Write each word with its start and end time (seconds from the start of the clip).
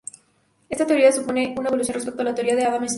Esta 0.67 0.87
teoría 0.87 1.11
supone 1.11 1.53
una 1.59 1.67
evolución 1.67 1.93
respecto 1.93 2.21
a 2.23 2.25
la 2.25 2.33
teoría 2.33 2.55
de 2.55 2.63
Adam 2.65 2.79
Smith. 2.79 2.89